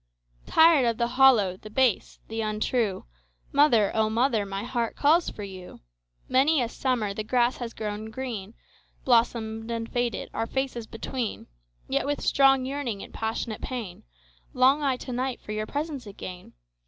[0.47, 3.05] Tired of the hollow, the base, the untrue,
[3.51, 5.81] Mother, O mother, my heart calls for you!
[6.27, 8.55] Many a summer the grass has grown green,
[9.05, 14.01] Blossomed and faded, our faces between:Yet, with strong yearning and passionate pain,
[14.55, 16.53] Long I to night for your presence again.